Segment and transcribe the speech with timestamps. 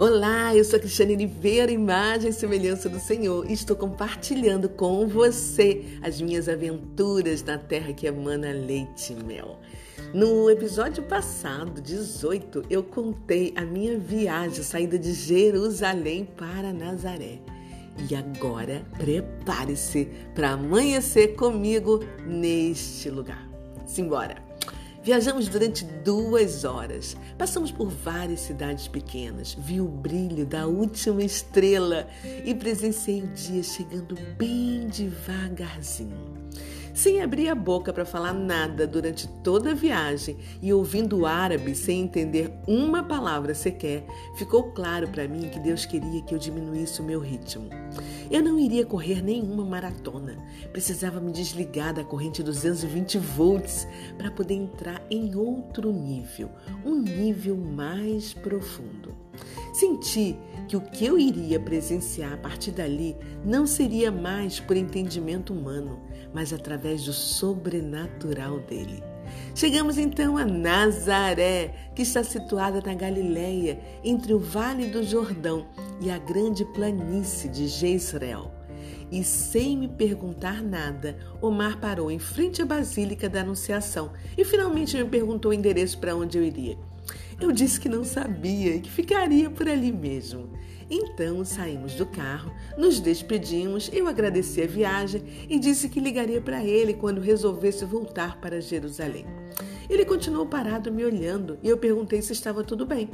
[0.00, 5.06] Olá, eu sou a Cristiane Oliveira, imagem e semelhança do Senhor, e estou compartilhando com
[5.06, 9.60] você as minhas aventuras na terra que emana leite e mel.
[10.14, 17.38] No episódio passado, 18, eu contei a minha viagem, saída de Jerusalém para Nazaré.
[18.08, 23.46] E agora, prepare-se para amanhecer comigo neste lugar.
[23.84, 24.48] Simbora!
[25.02, 27.16] Viajamos durante duas horas.
[27.38, 29.56] Passamos por várias cidades pequenas.
[29.58, 32.06] Vi o brilho da última estrela
[32.44, 36.39] e presenciei o dia chegando bem devagarzinho
[36.94, 42.02] sem abrir a boca para falar nada durante toda a viagem e ouvindo árabe sem
[42.02, 44.04] entender uma palavra sequer,
[44.36, 47.68] ficou claro para mim que Deus queria que eu diminuísse o meu ritmo.
[48.30, 50.36] Eu não iria correr nenhuma maratona.
[50.72, 56.50] Precisava me desligar da corrente 220 volts para poder entrar em outro nível,
[56.84, 59.14] um nível mais profundo.
[59.72, 60.36] Senti
[60.68, 66.00] que o que eu iria presenciar a partir dali não seria mais por entendimento humano,
[66.32, 69.02] mas através do sobrenatural dele.
[69.54, 75.66] Chegamos então a Nazaré, que está situada na Galileia, entre o Vale do Jordão
[76.00, 78.50] e a grande planície de Jezreel.
[79.10, 84.96] E sem me perguntar nada, Omar parou em frente à Basílica da Anunciação e finalmente
[84.96, 86.78] me perguntou o endereço para onde eu iria.
[87.40, 90.50] Eu disse que não sabia e que ficaria por ali mesmo.
[90.90, 96.64] Então saímos do carro, nos despedimos, eu agradeci a viagem e disse que ligaria para
[96.64, 99.24] ele quando resolvesse voltar para Jerusalém.
[99.88, 103.08] Ele continuou parado me olhando e eu perguntei se estava tudo bem.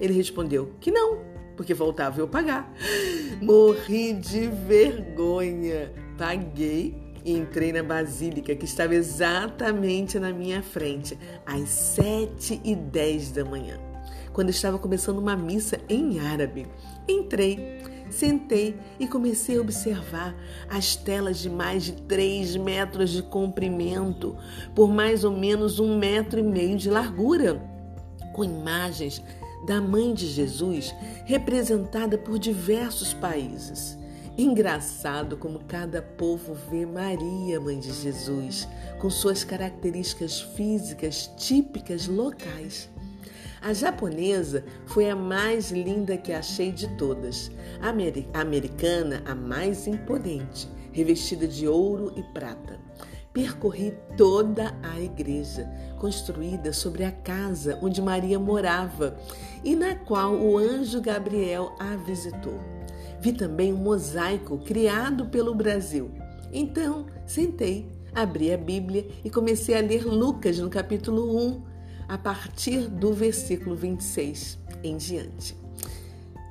[0.00, 1.18] Ele respondeu que não,
[1.56, 2.72] porque voltava eu pagar.
[3.40, 5.92] Morri de vergonha.
[6.16, 13.30] Paguei e entrei na basílica que estava exatamente na minha frente, às sete e dez
[13.30, 13.78] da manhã,
[14.32, 16.66] quando estava começando uma missa em árabe.
[17.08, 17.78] Entrei,
[18.10, 20.34] sentei e comecei a observar
[20.68, 24.36] as telas de mais de três metros de comprimento,
[24.74, 27.60] por mais ou menos um metro e meio de largura,
[28.32, 29.22] com imagens
[29.66, 30.94] da Mãe de Jesus
[31.26, 33.99] representada por diversos países.
[34.38, 38.66] Engraçado como cada povo vê Maria, mãe de Jesus,
[38.98, 42.88] com suas características físicas típicas locais.
[43.60, 47.50] A japonesa foi a mais linda que achei de todas.
[47.82, 47.90] A
[48.40, 52.78] americana, a mais imponente, revestida de ouro e prata.
[53.34, 55.68] Percorri toda a igreja,
[55.98, 59.16] construída sobre a casa onde Maria morava
[59.62, 62.58] e na qual o anjo Gabriel a visitou.
[63.20, 66.10] Vi também um mosaico criado pelo Brasil.
[66.52, 71.62] Então, sentei, abri a Bíblia e comecei a ler Lucas no capítulo 1,
[72.08, 75.54] a partir do versículo 26 em diante.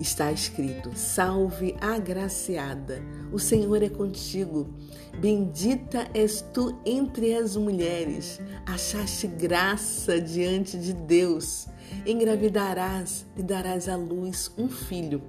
[0.00, 3.00] Está escrito: Salve, agraciada,
[3.32, 4.74] o Senhor é contigo.
[5.20, 11.68] Bendita és tu entre as mulheres, achaste graça diante de Deus.
[12.04, 15.22] Engravidarás e darás à luz um filho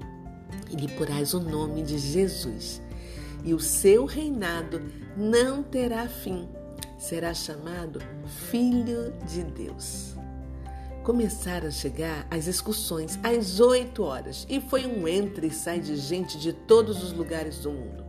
[0.70, 2.82] e lhe porás o nome de Jesus.
[3.44, 4.82] E o seu reinado
[5.16, 6.48] não terá fim.
[6.98, 8.00] Será chamado
[8.50, 10.16] Filho de Deus.
[11.04, 15.96] Começaram a chegar as excursões às 8 horas e foi um entra e sai de
[15.96, 18.06] gente de todos os lugares do mundo.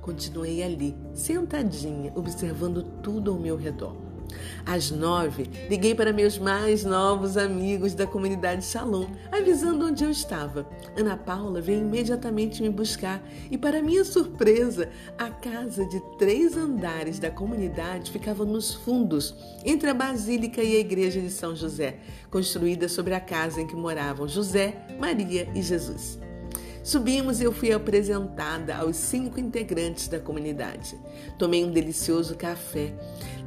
[0.00, 4.09] Continuei ali, sentadinha, observando tudo ao meu redor.
[4.64, 10.66] Às nove, liguei para meus mais novos amigos da comunidade Shalom, avisando onde eu estava.
[10.96, 17.18] Ana Paula veio imediatamente me buscar e, para minha surpresa, a casa de três andares
[17.18, 19.34] da comunidade ficava nos fundos,
[19.64, 21.98] entre a Basílica e a Igreja de São José,
[22.30, 26.29] construída sobre a casa em que moravam José, Maria e Jesus.
[26.82, 30.96] Subimos e eu fui apresentada aos cinco integrantes da comunidade.
[31.38, 32.94] Tomei um delicioso café.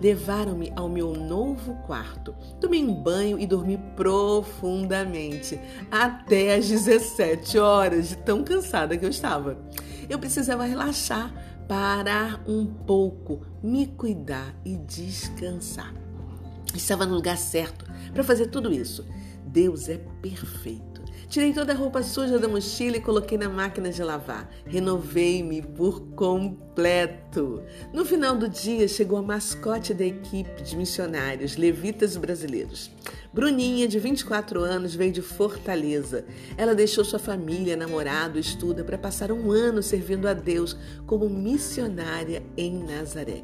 [0.01, 2.35] Levaram-me ao meu novo quarto.
[2.61, 5.59] Tomei um banho e dormi profundamente
[5.89, 9.57] até às 17 horas, de tão cansada que eu estava.
[10.07, 11.33] Eu precisava relaxar,
[11.67, 15.93] parar um pouco, me cuidar e descansar.
[16.75, 19.05] Estava no lugar certo para fazer tudo isso.
[19.45, 21.02] Deus é perfeito.
[21.27, 24.49] Tirei toda a roupa suja da mochila e coloquei na máquina de lavar.
[24.65, 27.63] Renovei-me por completo.
[27.91, 32.91] No final do dia, chegou a mascote da equipe de missionários levitas brasileiros.
[33.33, 36.23] Bruninha, de 24 anos, veio de Fortaleza.
[36.55, 40.77] Ela deixou sua família, namorado, estuda para passar um ano servindo a Deus
[41.07, 43.43] como missionária em Nazaré.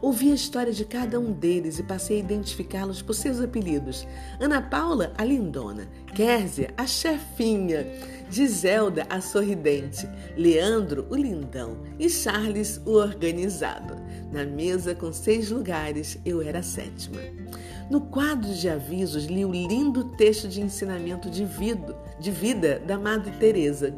[0.00, 4.06] Ouvi a história de cada um deles e passei a identificá-los por seus apelidos.
[4.40, 5.88] Ana Paula, a lindona.
[6.14, 7.86] Kérzia, a chefinha.
[8.28, 13.96] Giselda, a sorridente, Leandro, o lindão e Charles, o organizado.
[14.32, 17.20] Na mesa com seis lugares, eu era a sétima.
[17.88, 22.98] No quadro de avisos li o lindo texto de ensinamento de vida, de vida da
[22.98, 23.94] Madre Teresa.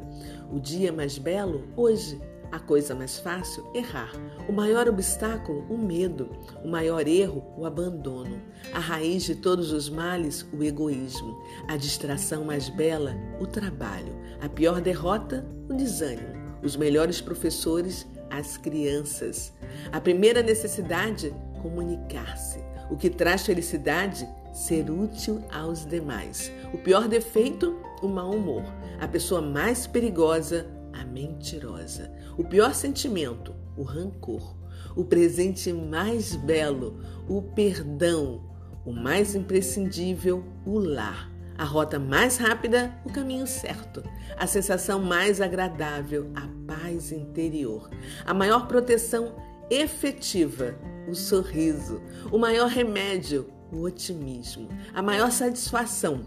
[0.52, 2.20] O dia mais belo, hoje.
[2.50, 4.12] A coisa mais fácil, errar.
[4.48, 6.30] O maior obstáculo, o medo.
[6.64, 8.40] O maior erro, o abandono.
[8.72, 11.38] A raiz de todos os males, o egoísmo.
[11.68, 14.16] A distração mais bela, o trabalho.
[14.40, 16.38] A pior derrota, o desânimo.
[16.62, 19.52] Os melhores professores, as crianças.
[19.92, 22.60] A primeira necessidade, comunicar-se.
[22.90, 26.50] O que traz felicidade, ser útil aos demais.
[26.72, 28.64] O pior defeito, o mau humor.
[28.98, 30.66] A pessoa mais perigosa,
[30.98, 32.12] a mentirosa.
[32.36, 34.56] O pior sentimento, o rancor.
[34.96, 38.48] O presente mais belo, o perdão.
[38.84, 41.30] O mais imprescindível, o lar.
[41.56, 44.02] A rota mais rápida, o caminho certo.
[44.36, 47.90] A sensação mais agradável, a paz interior.
[48.24, 49.34] A maior proteção
[49.68, 50.74] efetiva,
[51.08, 52.00] o sorriso.
[52.30, 54.68] O maior remédio, o otimismo.
[54.94, 56.26] A maior satisfação,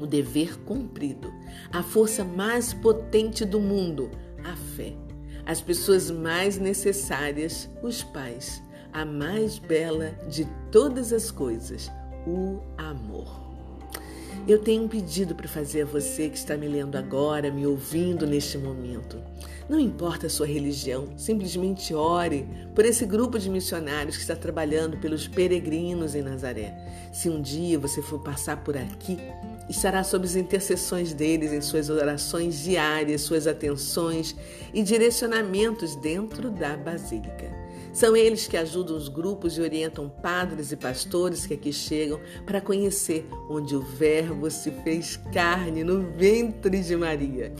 [0.00, 1.32] o dever cumprido,
[1.72, 4.10] a força mais potente do mundo,
[4.44, 4.94] a fé,
[5.46, 8.62] as pessoas mais necessárias, os pais,
[8.92, 11.90] a mais bela de todas as coisas,
[12.26, 13.42] o amor.
[14.46, 18.26] Eu tenho um pedido para fazer a você que está me lendo agora, me ouvindo
[18.26, 19.16] neste momento.
[19.68, 24.98] Não importa a sua religião, simplesmente ore por esse grupo de missionários que está trabalhando
[24.98, 26.74] pelos peregrinos em Nazaré.
[27.12, 29.16] Se um dia você for passar por aqui,
[29.68, 34.34] estará sob as intercessões deles em suas orações diárias, suas atenções
[34.72, 37.62] e direcionamentos dentro da Basílica.
[37.92, 42.60] São eles que ajudam os grupos e orientam padres e pastores que aqui chegam para
[42.60, 47.54] conhecer onde o Verbo se fez carne no ventre de Maria.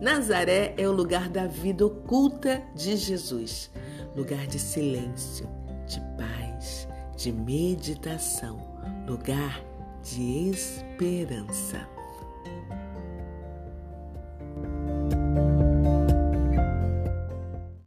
[0.00, 3.70] Nazaré é o lugar da vida oculta de Jesus,
[4.14, 5.48] lugar de silêncio,
[5.86, 8.60] de paz, de meditação,
[9.06, 9.67] lugar
[10.14, 11.97] de esperança.